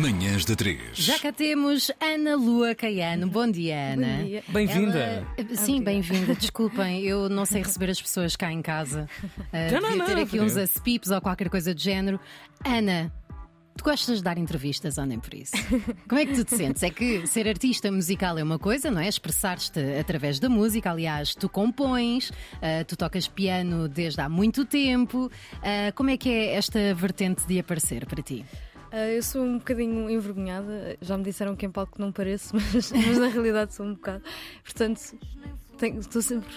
[0.00, 0.80] Manhãs da 3.
[0.94, 3.28] Já cá temos Ana Lua Caiano.
[3.28, 4.06] Bom dia, Ana.
[4.18, 4.44] Bom dia.
[4.48, 5.26] Bem-vinda.
[5.36, 6.32] Ela- Sim, bem-vinda.
[6.36, 9.06] Desculpem, eu não sei receber as pessoas cá em casa.
[9.38, 10.44] Uh, Não, não, devia ter não, aqui não.
[10.46, 12.18] uns aspipos ou qualquer coisa do género.
[12.64, 13.12] Ana.
[13.76, 15.52] Tu gostas de dar entrevistas ou nem por isso?
[16.08, 16.82] Como é que tu te sentes?
[16.82, 19.06] É que ser artista musical é uma coisa, não é?
[19.06, 20.90] Expressar-te através da música.
[20.90, 25.30] Aliás, tu compões, ah, tu tocas piano desde há muito tempo.
[25.62, 28.44] Ah, como é que é esta vertente de aparecer para ti?
[28.90, 30.96] Ah, eu sou um bocadinho envergonhada.
[31.00, 34.22] Já me disseram que em palco não pareço, mas, mas na realidade sou um bocado.
[34.64, 35.00] Portanto,
[35.78, 36.48] tenho- estou sempre.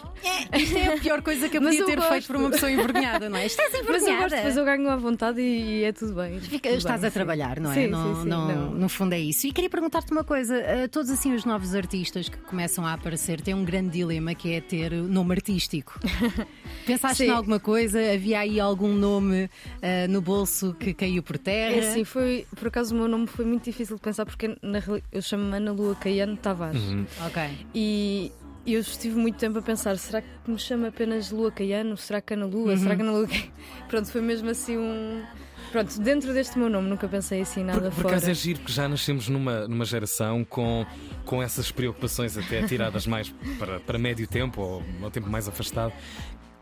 [0.54, 2.10] Isto é a pior coisa que eu podia eu ter gosto.
[2.10, 3.46] feito por uma pessoa envergonhada, não é?
[3.46, 4.22] Estás Mas eu envergonhada.
[4.24, 6.40] gosto, depois eu ganho à vontade e, e é tudo bem.
[6.40, 7.14] Fica- Tudo estás bem, a sim.
[7.14, 7.76] trabalhar, não é?
[7.76, 8.72] Sim, não, sim, sim, não- não.
[8.72, 9.48] No fundo é isso.
[9.48, 13.40] E queria perguntar-te uma coisa: eh, todos assim os novos artistas que começam a aparecer
[13.42, 16.00] têm um grande dilema que é ter nome artístico.
[16.86, 17.26] Pensaste Sim.
[17.26, 18.00] em alguma coisa?
[18.14, 19.50] Havia aí algum nome
[19.82, 21.76] eh, no bolso que caiu por terra?
[21.76, 24.80] É assim, foi, por acaso o meu nome foi muito difícil de pensar porque na,
[25.12, 26.82] eu chamo-me Ana Lua Caiano Tavares.
[26.82, 27.06] Uhum.
[27.26, 27.42] Ok.
[27.76, 28.32] E
[28.66, 31.98] eu estive muito tempo a pensar: será que me chama apenas Lua Caiano?
[31.98, 32.78] Será que Ana Lua?
[32.78, 33.52] Será que Ana Lua Caiano?
[33.88, 35.24] Pronto, foi mesmo assim um.
[35.72, 38.16] Pronto, dentro deste meu nome nunca pensei assim nada Por, por fora.
[38.16, 40.86] acaso é giro que já nascemos numa, numa geração com,
[41.24, 45.94] com essas preocupações até tiradas mais para, para médio tempo ou ao tempo mais afastado.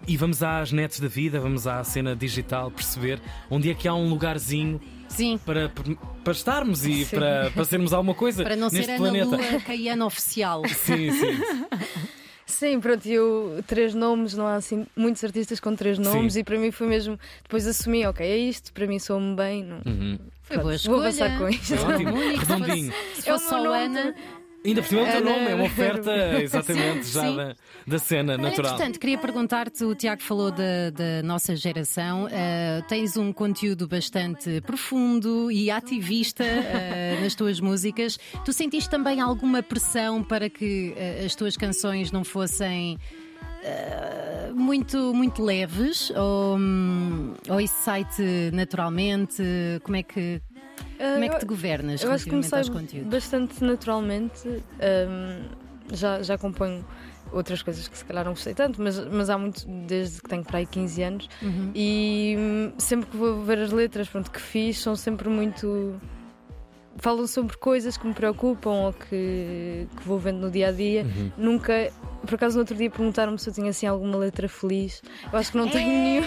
[0.08, 3.19] E vamos às nets da vida, vamos à cena digital perceber
[3.50, 5.38] onde é que há um lugarzinho Sim.
[5.45, 5.72] para,
[6.23, 7.16] para estarmos e Sim.
[7.16, 9.36] para, para sermos alguma coisa Para não neste ser Ana planeta.
[9.52, 10.64] Lua Caiano oficial.
[10.67, 11.42] Sim, sim.
[12.45, 16.39] Sim, pronto, e eu três nomes, não há assim muitos artistas com três nomes Sim.
[16.39, 17.20] e para mim foi mesmo.
[17.44, 19.64] Depois assumi, ok, é isto, para mim sou-me bem.
[19.64, 19.77] Não...
[19.86, 20.17] Uhum.
[20.42, 21.00] Foi Pronto, boa vou escolha.
[21.27, 21.73] avançar com isto.
[21.75, 22.94] É ótimo, se fosse- redondinho.
[23.14, 24.16] Se É o fosse meu só nome Ana.
[24.65, 27.35] Ainda por cima é o teu Ana nome, é uma oferta exatamente já Sim.
[27.38, 27.55] da,
[27.88, 28.73] da cena Olha, natural.
[28.73, 34.59] Entretanto, queria perguntar-te, o Tiago falou da, da nossa geração, ah, tens um conteúdo bastante
[34.61, 38.19] profundo e ativista ah, nas tuas músicas.
[38.43, 42.99] Tu sentiste também alguma pressão para que ah, as tuas canções não fossem
[43.64, 46.11] ah, muito, muito leves?
[46.11, 49.43] Ou, hum, ou isso sai-te naturalmente?
[49.83, 50.41] Como é que,
[50.99, 54.48] como é que te governas Eu acho que comecei bastante naturalmente.
[54.48, 55.45] hum,
[55.92, 56.86] já, já acompanho
[57.32, 60.43] outras coisas que se calhar não gostei tanto, mas, mas há muito desde que tenho
[60.43, 61.71] para aí 15 anos Uhum.
[61.76, 65.99] e hum, sempre que vou ver as letras pronto, que fiz são sempre muito.
[66.98, 71.04] falam sobre coisas que me preocupam ou que, que vou vendo no dia a dia.
[71.04, 71.32] Uhum.
[71.38, 71.92] Nunca.
[72.26, 75.02] Por acaso, no outro dia perguntaram-me se eu tinha assim alguma letra feliz.
[75.32, 76.23] Eu acho que não tenho nenhum.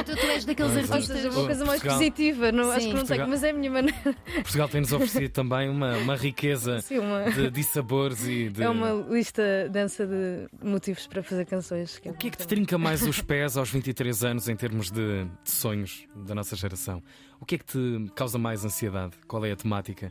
[0.00, 0.88] Então tu és daqueles Pois é.
[0.88, 1.16] Ou artistas.
[1.16, 1.96] seja, uma coisa mais Portugal.
[1.98, 2.52] positiva.
[2.52, 2.88] Não, acho Sim.
[2.90, 3.28] que não tenho, Portugal.
[3.28, 4.16] mas é a minha maneira.
[4.42, 8.62] Portugal tem-nos oferecido também uma, uma riqueza Sim, uma- de, de sabores e de.
[8.62, 11.96] É uma lista densa de motivos para fazer canções.
[12.04, 15.24] O que é que te trinca mais os pés aos 23 anos em termos de,
[15.24, 17.02] de sonhos da nossa geração?
[17.40, 19.12] O que é que te causa mais ansiedade?
[19.26, 20.10] Qual é a temática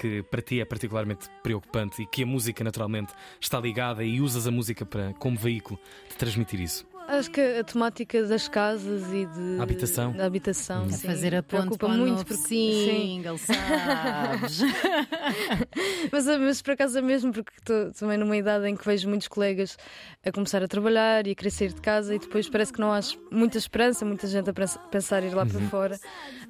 [0.00, 4.46] que para ti é particularmente preocupante e que a música naturalmente está ligada e usas
[4.46, 6.86] a música para, como veículo de transmitir isso?
[7.08, 9.58] Acho que a temática das casas e de.
[9.58, 10.12] A habitação.
[10.12, 10.84] Da habitação.
[10.84, 12.34] A sim, fazer a ponte preocupa para muito porque.
[12.46, 12.84] Sim,
[13.24, 14.60] single, sabes?
[16.12, 19.26] mas, mas por acaso é mesmo porque estou também numa idade em que vejo muitos
[19.26, 19.76] colegas
[20.24, 22.92] a começar a trabalhar e a querer sair de casa e depois parece que não
[22.92, 25.98] há muita esperança, muita gente a pens- pensar ir lá para fora.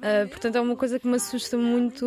[0.01, 2.05] Ah, portanto, é uma coisa que me assusta muito.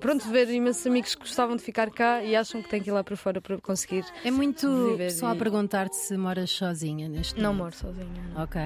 [0.00, 2.92] Pronto, ver imensos amigos que gostavam de ficar cá e acham que têm que ir
[2.92, 4.04] lá para fora para conseguir.
[4.24, 7.82] É muito pessoal a e- perguntar-te se moras sozinha neste Não momento.
[7.82, 8.22] moro sozinha.
[8.34, 8.42] não.
[8.44, 8.60] Ok.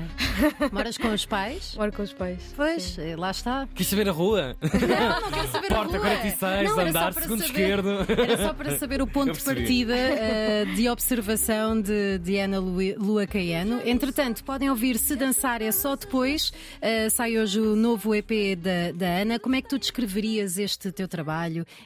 [0.72, 1.74] Moras com os pais?
[1.78, 2.52] Moro com os pais.
[2.56, 3.02] Pois, sim.
[3.02, 3.68] eh, lá está.
[3.74, 4.56] Quis saber a rua?
[4.62, 6.08] Não, não quero saber Porta a rua.
[6.08, 7.88] 46, não, andar, segundo saber- esquerdo.
[8.08, 12.94] Era só para saber o ponto de partida eh, de observação de, de Ana Lu-
[12.98, 13.80] Lua Caiano.
[13.84, 16.52] Entretanto, podem ouvir Se Dançar é só depois.
[16.80, 19.38] Eh, sai hoje o novo EP da, da Ana.
[19.38, 21.17] Como é que tu descreverias este teu trabalho,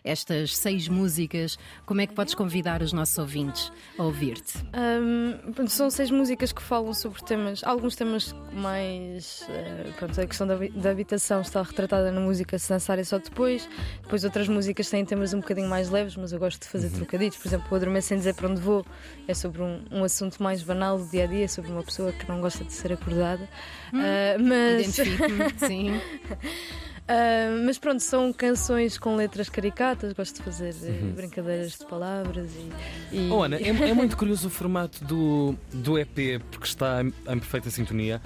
[0.04, 1.59] estas seis músicas?
[1.87, 4.59] Como é que podes convidar os nossos ouvintes a ouvir-te?
[4.75, 9.44] Hum, pronto, são seis músicas que falam sobre temas, alguns temas mais.
[9.48, 13.19] eh, pronto, a questão da, da habitação está retratada na música Se Dançar é Só
[13.19, 13.68] Depois.
[14.03, 17.36] Depois outras músicas têm temas um bocadinho mais leves, mas eu gosto de fazer trocadilhos.
[17.36, 18.84] Por exemplo, o Adormecer Sem Dizer Para Onde Vou
[19.27, 22.28] é sobre um, um assunto mais banal do dia a dia, sobre uma pessoa que
[22.28, 23.48] não gosta de ser acordada.
[23.92, 24.98] Ah, mas.
[24.98, 26.01] Identifico-me, sim.
[27.09, 32.51] Ah, mas pronto, são canções com letras caricatas, gosto de fazer eh, brincadeiras de palavras
[32.54, 33.16] e.
[33.16, 37.09] e- Oh, Ana, é, é muito curioso o formato do, do EP, porque está em,
[37.09, 38.21] em perfeita sintonia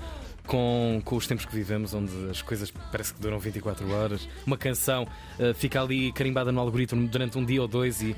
[0.46, 4.28] com, com os tempos que vivemos, onde as coisas parece que duram 24 horas.
[4.46, 5.06] Uma canção
[5.38, 8.16] eh, fica ali carimbada no algoritmo durante um dia ou dois e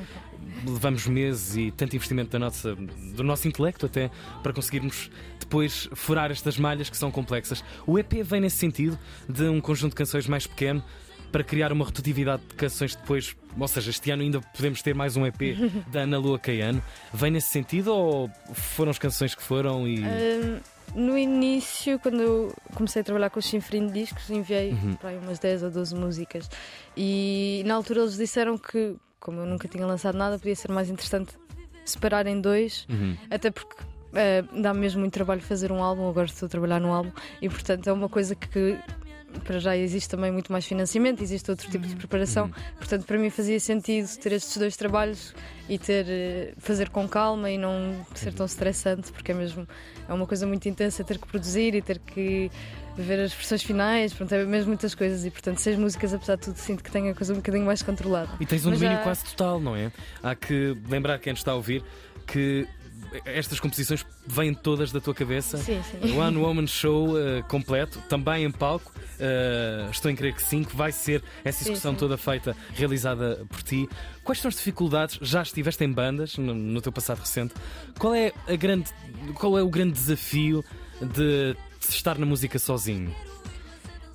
[0.67, 4.11] levamos meses e tanto investimento da nossa, do nosso intelecto até
[4.43, 5.11] para conseguirmos
[5.41, 7.65] depois furar estas malhas que são complexas.
[7.87, 8.99] O EP vem nesse sentido
[9.29, 10.83] de um conjunto de canções mais pequeno.
[11.31, 13.37] para criar uma rotatividade de canções depois?
[13.59, 15.59] Ou seja, este ano ainda podemos ter mais um EP
[15.93, 16.83] da Ana Lua Caiano.
[17.13, 20.01] Vem nesse sentido ou foram as canções que foram e.
[20.01, 20.61] Hum,
[20.99, 24.95] no início, quando eu comecei a trabalhar com o Chinfrim Discos, enviei Uhum.
[24.97, 26.50] para aí umas 10 ou 12 músicas.
[26.97, 30.91] E na altura eles disseram que, como eu nunca tinha lançado nada, podia ser mais
[30.91, 31.33] interessante
[31.85, 33.17] separar em dois, Uhum.
[33.31, 33.77] até porque
[34.15, 36.09] eh, dá mesmo muito trabalho fazer um álbum.
[36.09, 38.77] Agora estou a trabalhar num álbum e, portanto, é uma coisa que.
[39.45, 42.47] Para já existe também muito mais financiamento, existe outro tipo de preparação.
[42.47, 42.53] Uhum.
[42.79, 45.35] Portanto, para mim fazia sentido ter estes dois trabalhos
[45.69, 49.67] e ter eh, fazer com calma e não ser tão estressante, porque é mesmo
[50.09, 52.51] é uma coisa muito intensa ter que produzir e ter que
[52.97, 56.43] ver as versões finais, pronto, é mesmo muitas coisas e portanto seis músicas apesar de
[56.43, 58.29] tudo sinto que tenho a coisa um bocadinho mais controlada.
[58.41, 59.93] E tens um Mas domínio já- quase total, não é?
[60.23, 61.85] Há que lembrar quem nos está a ouvir
[62.27, 62.67] que
[63.25, 65.56] estas composições vêm todas da tua cabeça.
[65.59, 66.19] Sim, sim.
[66.19, 68.93] One Woman Show eh, completo, também em palco.
[69.19, 71.99] eh, estou em crer que sim, que vai ser essa Sim, execução sim.
[71.99, 73.89] toda feita, realizada por ti.
[74.23, 75.19] Quais são as dificuldades?
[75.23, 77.55] Já estiveste em bandas no, no teu passado recente.
[77.99, 78.91] Qual é, a grande,
[79.35, 80.65] qual é o grande desafio
[81.00, 81.56] de
[81.89, 83.15] estar na música sozinho?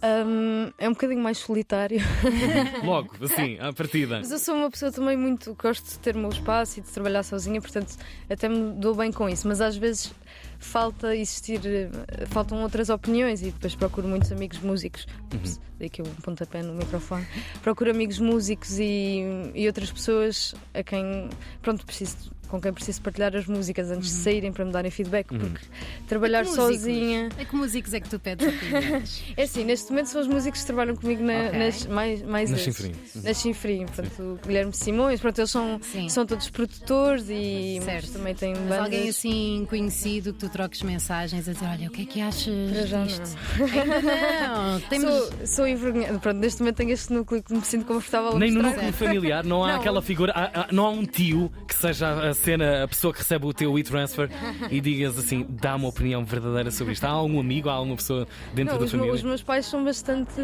[0.04, 2.00] Hum, é um bocadinho mais solitário.
[2.84, 4.18] Logo, assim, à partida.
[4.20, 5.56] Mas eu sou uma pessoa também muito.
[5.56, 7.96] gosto de ter o meu espaço e de trabalhar sozinha, portanto
[8.30, 9.48] até me dou bem com isso.
[9.48, 10.14] Mas às vezes
[10.60, 11.62] falta existir.
[11.66, 15.08] eh, faltam outras opiniões e depois procuro muitos amigos músicos.
[15.34, 17.26] Ups, Dei aqui um pontapé no microfone.
[17.62, 19.22] Procuro amigos músicos e,
[19.56, 21.30] e outras pessoas a quem.
[21.62, 22.32] pronto, preciso.
[22.48, 25.66] Com quem preciso partilhar as músicas antes de saírem para me darem feedback, porque
[26.08, 26.64] trabalhar músicos?
[26.76, 27.30] sozinha.
[27.40, 28.54] É que músicos é que tu pedes?
[29.36, 31.60] É assim, neste momento são os músicos que trabalham comigo na- Ok.
[31.60, 32.58] nas mais, mais Na.
[32.58, 32.92] Chinfrim.
[33.24, 36.10] Na Chinfrim, portanto, o Guilherme Simões, pronto, eles são, Sim.
[36.10, 37.80] são todos produtores e
[38.14, 38.80] também têm Mas bandas.
[38.80, 42.72] alguém assim conhecido que tu troques mensagens a dizer: Olha, o que é que achas
[42.72, 43.38] Para já disto?
[43.60, 44.80] Ainda não.
[44.90, 45.10] Temos.
[45.12, 46.20] Sou, sou envergonhada.
[46.20, 49.44] Pronto, neste momento tenho este núcleo que me sinto confortável a Nem no núcleo familiar,
[49.44, 49.80] não há Não.
[49.80, 53.20] aquela figura, há- há- não há um tio que seja a cena, a pessoa que
[53.20, 54.30] recebe o teu e-transfer
[54.70, 57.06] e digas assim, dá uma opinião verdadeira sobre isto.
[57.06, 59.12] Há algum amigo, há alguma pessoa dentro Não, da os, família?
[59.12, 60.42] meus, os meus pais são bastante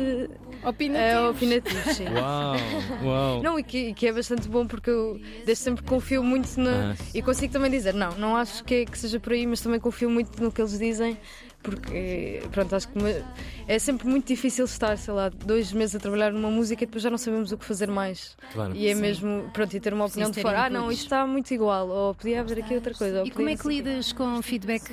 [0.64, 0.96] Opinativos.
[1.14, 2.06] é, opinativos, sim.
[2.10, 2.56] Uau,
[3.04, 3.44] uau.
[3.44, 6.92] Não, e que, e que é bastante bom porque eu desde sempre confio muito na.
[6.92, 6.96] Ah.
[7.14, 9.80] E consigo também dizer, não, não acho que, é- que seja por aí, mas também
[9.80, 11.18] confio muito no que eles dizem,
[11.62, 13.24] porque pronto, acho que me-
[13.68, 17.04] é sempre muito difícil estar, sei lá, dois meses a trabalhar numa música e depois
[17.04, 18.36] já não sabemos o que fazer mais.
[18.54, 18.76] Claro.
[18.76, 19.02] E é Sim.
[19.02, 21.88] mesmo, pronto, e ter uma opinião Preciso de fora, ah não, isto está muito igual,
[21.90, 23.24] ou podia haver aqui outra coisa.
[23.26, 24.90] E como é que lidas com feedback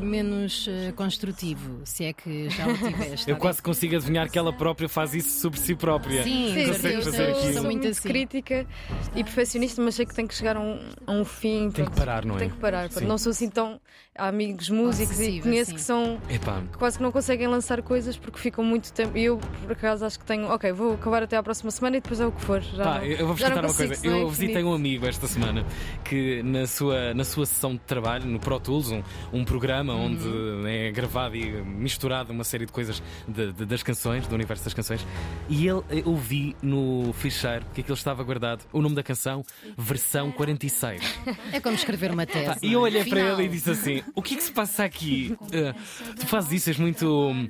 [0.00, 1.80] menos eh, construtivo?
[1.84, 3.30] Se é que já o tiveste?
[3.30, 6.22] Eu quase consigo adivinhar que ela própria faz isso sobre si própria.
[6.22, 8.08] Sim, Sim, Consegue fazer sou, muito, assim.
[8.08, 8.66] crítica
[9.14, 11.70] e perfeccionista, mas sei que tem que chegar a um, a um fim.
[11.70, 11.94] Tem que pronto.
[11.96, 12.38] parar, não é?
[12.38, 12.88] Tem que parar.
[13.02, 13.80] Não sou assim tão.
[14.16, 15.74] Há amigos músicos e conheço sim.
[15.74, 19.18] que são Epá, que quase que não conseguem lançar coisas porque ficam muito tempo.
[19.18, 20.46] E eu, por acaso, acho que tenho.
[20.46, 22.60] Ok, vou acabar até à próxima semana e depois é o que for.
[22.62, 24.06] Já pá, não- eu vou-vos contar uma coisa.
[24.06, 25.66] é Eu visitei um amigo esta semana
[26.04, 29.02] que na sua, na sua sessão de trabalho, no Pro Tools, um,
[29.32, 30.04] um programa Uhum.
[30.62, 34.62] onde é gravado e misturado uma série de coisas de- de- das canções, do universo
[34.62, 35.04] das canções,
[35.48, 39.42] e ele ouvi no ficheiro que aquilo estava guardado, o nome da canção,
[39.76, 41.02] versão 46.
[41.52, 42.46] É como escrever uma tese.
[42.46, 42.82] Pá, E eu é?
[42.84, 43.40] olhei para Final.
[43.40, 45.36] ele e disse assim: O que é que se passa aqui?
[45.52, 45.72] Eh,
[46.18, 47.48] tu fazes isso, és muito hum,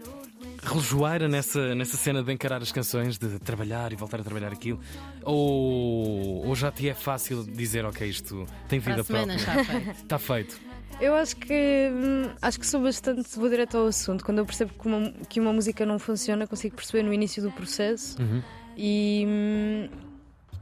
[0.62, 4.80] relojoeira nessa, nessa cena de encarar as canções, de trabalhar e voltar a trabalhar aquilo?
[5.22, 9.34] Ou, ou já te é fácil dizer, ok, isto tem Para vida a própria?
[9.36, 9.90] está feito.
[10.02, 10.60] Está feito.
[11.00, 14.24] Eu acho que hum, acho que sou bastante vou direto ao assunto.
[14.24, 17.50] Quando eu percebo que uma, que uma música não funciona, consigo perceber no início do
[17.50, 18.40] processo Uhum.
[18.76, 19.88] e, hum,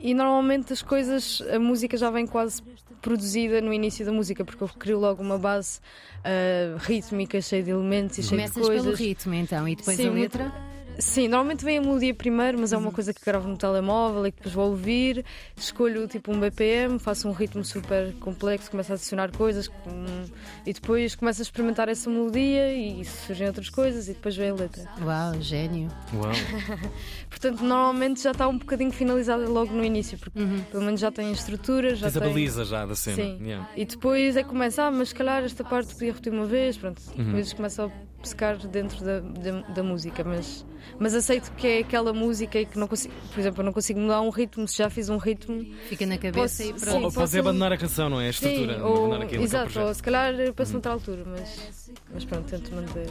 [0.01, 2.63] e normalmente as coisas, a música já vem quase
[3.03, 5.81] produzida no início da música, porque eu crio logo uma base
[6.25, 8.99] ah, rítmica, cheia de elementos e cheia de Começas pelo coisas.
[8.99, 10.53] ritmo então e depois Sim, a letra?
[10.99, 12.83] Sim, normalmente vem a melodia primeiro, mas é Uhum.
[12.85, 15.25] uma coisa que gravo no telemóvel e que depois vou ouvir.
[15.57, 20.25] Escolho tipo um BPM, faço um ritmo super complexo, começo a adicionar coisas hum,
[20.67, 24.55] e depois começo a experimentar essa melodia e surgem outras coisas e depois vem a
[24.55, 24.85] letra.
[25.03, 25.89] Uau, gênio.
[26.15, 26.31] Uau.
[27.31, 30.39] Portanto, normalmente já está um bocadinho finalizada logo no início, porque
[30.71, 32.29] pelo menos já tem a estrutura, já Tens a tem.
[32.29, 33.17] baliza já da cena.
[33.17, 33.39] Sim.
[33.43, 33.69] Yeah.
[33.77, 36.77] E depois é que começa, ah, mas se calhar esta parte podia repetir uma vez,
[36.77, 37.01] pronto.
[37.17, 37.25] Uhum.
[37.25, 37.91] Depois começa a
[38.23, 40.65] pescar dentro da, da, da música, mas,
[40.99, 44.01] mas aceito que é aquela música e que não consigo, por exemplo, eu não consigo
[44.01, 45.65] mudar um ritmo, se já fiz um ritmo.
[45.89, 46.95] Fica na cabeça Posso- e pronto.
[46.97, 48.29] Ou posso- podes abandonar a canção, não é?
[48.29, 51.91] A estrutura, Sim, ou, aquilo, exato, aquele ou se calhar eu passo noutra altura, mas,
[52.15, 53.07] mas pronto, tento manter.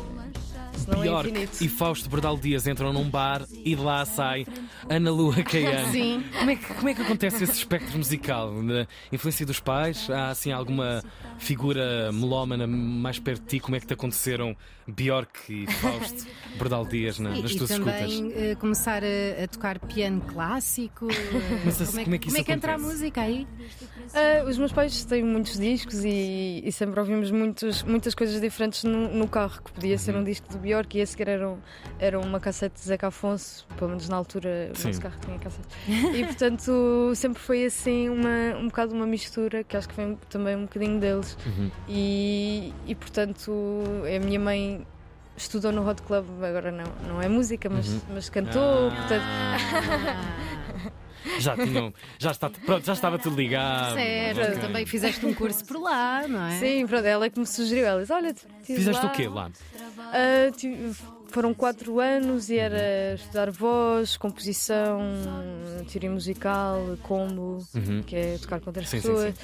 [0.78, 1.64] senão é Bjork infinito.
[1.64, 4.46] e Fausto Bordal Dias entram num bar e de lá sai
[4.90, 5.92] Ana Lua Caiano.
[5.92, 6.24] Sim.
[6.40, 8.52] Como é, que, como é que acontece esse espectro musical?
[8.62, 10.10] Na influência dos pais?
[10.10, 11.04] Há assim alguma
[11.38, 13.60] figura melómana mais perto de ti?
[13.60, 14.56] Como é que te aconteceram
[15.02, 16.26] Bjork e Fausto
[16.58, 17.96] Bordal Dias na- E, nas e tuas escutas?
[18.14, 21.08] também eh, começar a, a tocar piano clássico.
[21.12, 23.48] eh, Mas como, é, como é que isso como é que entra a música aí?
[24.14, 28.84] Ah, os meus pais têm muitos discos e, e sempre ouvimos muitos, muitas coisas diferentes
[28.84, 30.22] no, no carro, que podia ser Uhum.
[30.22, 31.58] um disco de Bjork e esse que era, um,
[31.98, 35.68] era uma cassete de Zeca Afonso, pelo menos na altura o nosso carro tinha cassete.
[36.18, 40.56] E portanto sempre foi assim uma, um bocado uma mistura que acho que vem também
[40.58, 41.38] um bocadinho deles.
[41.46, 41.72] Uhum.
[41.88, 43.52] E, e portanto
[44.06, 44.86] a minha mãe
[45.42, 48.02] estudou no Hot Club, agora não, não é música, mas, Uhum.
[48.14, 48.96] mas cantou, Ah.
[48.96, 49.24] portanto.
[51.40, 53.94] Já tinham, já, está, pronto, já estava tudo ligado.
[53.94, 54.60] Certo, Ok.
[54.60, 56.58] também fizeste um curso por lá, não é?
[56.58, 57.86] Sim, pronto, ela é que me sugeriu.
[57.86, 59.12] Ela disse: Olha, Fizeste lá.
[59.12, 59.52] o quê lá?
[60.58, 60.96] Tive-
[61.28, 65.00] foram quatro anos e era estudar voz, composição,
[65.92, 68.02] teoria musical, combo, Uhum.
[68.04, 69.36] que é tocar com outras Sim, sim, pessoas.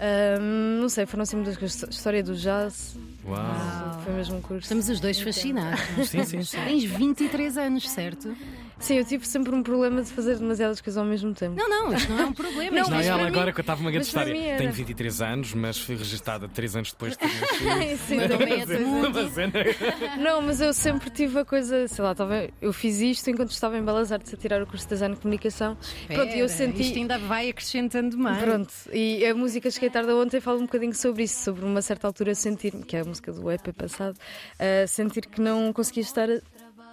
[0.00, 0.38] Ah,
[0.80, 1.84] não sei, foram assim muitas coisas.
[1.94, 2.96] História do jazz,
[3.28, 4.00] Uau.
[4.04, 4.62] foi mesmo um curso.
[4.62, 5.80] Estamos os dois fascinados.
[6.08, 6.56] Sim, sim, sim.
[6.64, 8.34] Tens 23 anos, certo?
[8.80, 11.56] Sim, eu tive sempre um problema de fazer demasiadas coisas ao mesmo tempo.
[11.56, 12.70] Não, não, isto não é um problema.
[12.76, 14.32] Não, Não, mas é- ela para agora mim- contava uma grande história.
[14.32, 14.58] mim era.
[14.58, 17.98] Tenho 23 anos, mas fui registada 3 anos depois de ter nascido.
[18.06, 19.08] Sim, Também é.
[19.08, 19.52] Uma cena.
[20.22, 23.76] Não, mas eu sempre tive a coisa, sei lá, estava, eu fiz isto enquanto estava
[23.76, 25.76] em Belas Artes a tirar o curso de Design de Comunicação.
[26.06, 26.82] Pronto, eu Espera, senti.
[26.82, 28.38] Isto ainda vai acrescentando mais.
[28.44, 32.06] Pronto, e a música Cheguei Tarde ontem fala um bocadinho sobre isso, sobre uma certa
[32.06, 36.28] altura sentir, que é a música do EP passado, uh, sentir que não conseguia estar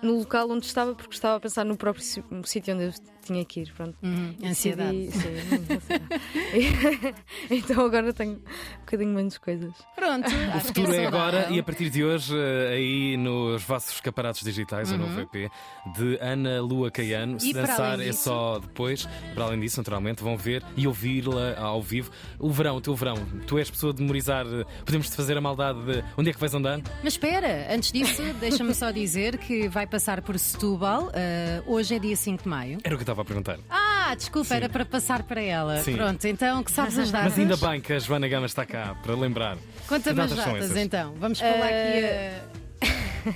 [0.01, 2.93] no local onde estava porque estava a pensar no próprio sítio onde eu
[3.25, 3.71] tinha que ir.
[3.75, 3.95] Pronto.
[4.03, 5.07] Uhum, ansiedade.
[5.07, 7.15] decidi- sim, ansiedade.
[7.49, 9.73] então agora tenho um bocadinho menos coisas.
[9.95, 10.27] Pronto.
[10.55, 14.91] O futuro é agora e a partir de hoje, eh, aí nos vossos escaparatos digitais,
[14.91, 15.49] o novo EP
[15.95, 17.39] de Ana Lua Caiano.
[17.39, 19.07] Se E dançar é disso- só depois.
[19.33, 22.11] Para além disso, naturalmente, vão ver e ouvi-la ao vivo.
[22.39, 23.15] O verão, o teu verão,
[23.47, 24.45] tu és pessoa de memorizar.
[24.45, 26.79] eh, Podemos-te fazer a maldade de onde é que vais andar?
[27.03, 31.11] Mas espera, antes disso, deixa-me só dizer que vai passar por Setúbal.
[31.13, 32.77] eh, hoje é dia 5 de maio.
[32.83, 33.57] Era o que eu estava a perguntar.
[33.69, 34.55] Ah, desculpa, Sim.
[34.55, 35.77] era para passar para ela.
[35.81, 35.95] Sim.
[35.95, 37.31] Pronto, então que sabes as datas?
[37.31, 39.57] Mas ainda bem que a Joana Gama está cá para lembrar.
[39.87, 41.13] Conta-me as datas então.
[41.17, 42.41] Vamos Eh,
[42.81, 42.87] aqui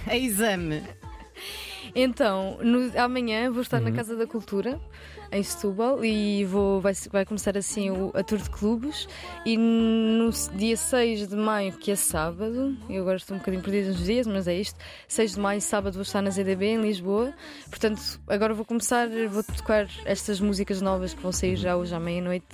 [0.08, 0.84] a, a exame.
[1.96, 3.90] Então, no- amanhã vou estar Uhum.
[3.90, 4.80] na Casa da Cultura,
[5.32, 9.08] em Setúbal, e vou, vai, vai começar assim o, a tour de clubes.
[9.46, 13.90] E no dia 6 de maio, que é sábado, eu agora estou um bocadinho perdida
[13.90, 14.78] nos dias, mas é isto.
[15.08, 17.34] 6 de maio, sábado, vou estar na ZDB, em Lisboa.
[17.70, 22.00] Portanto, agora vou começar, vou tocar estas músicas novas que vão sair já hoje à
[22.00, 22.46] meia-noite.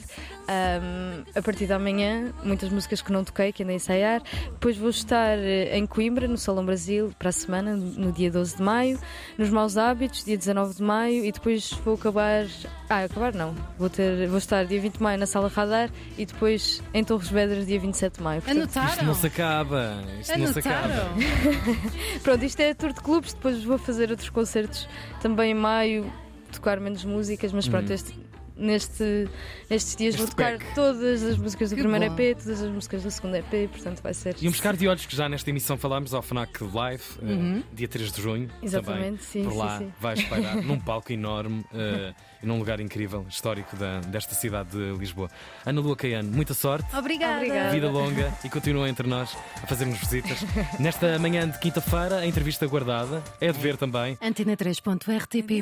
[0.48, 4.22] ahm, a partir da manhã, muitas músicas que não toquei, que andei a ensaiar.
[4.52, 8.58] Depois vou estar eh, em Coimbra, no Salão Brasil, para a semana, no dia 12
[8.58, 9.00] de maio.
[9.38, 11.26] Nos Maus Hábitos, dia 19 de maio.
[11.26, 12.46] E depois vou acabar.
[12.90, 13.56] Ah, acabar não.
[13.78, 17.30] Vou, ter, vou estar dia 20 de maio na Sala Radar e depois em Torres
[17.30, 18.42] Vedras, dia 27 de maio.
[18.42, 19.14] Portanto, Isto não Anotaram?
[19.16, 20.04] se acaba.
[20.22, 20.86] Isto não se acaba.
[20.86, 21.16] Anotaram?
[22.24, 23.34] Pronto, isto é a tour de clubes.
[23.34, 24.88] Depois vou fazer outros concertos
[25.22, 26.12] também em maio,
[26.52, 27.96] tocar menos músicas, mas pronto, Uhum.
[27.96, 28.25] este-
[28.58, 29.28] neste,
[29.70, 30.76] nestes dias vou Este tocar pack.
[30.76, 32.22] todas as músicas do Que primeiro bom.
[32.22, 34.36] EP, todas as músicas do segundo EP, portanto vai ser.
[34.42, 37.64] E um buscar de olhos que já nesta emissão falámos ao FNAC Live, eh, Uhum.
[37.74, 38.50] dia 3 de junho.
[38.62, 39.44] Exatamente, sim, também.
[39.44, 39.94] Por sim, lá sim.
[40.00, 44.98] vais espalhar num palco enorme eh, e num lugar incrível, histórico da- desta cidade de
[44.98, 45.30] Lisboa.
[45.66, 46.96] Ana Lua Caiano, muita sorte.
[46.96, 47.36] Obrigada.
[47.38, 47.72] Obrigada.
[47.72, 50.40] Vida longa e continua entre nós a fazermos visitas.
[50.80, 54.18] Nesta manhã de quinta-feira, a entrevista guardada é de ver também.
[54.22, 55.62] Antena 3.rtp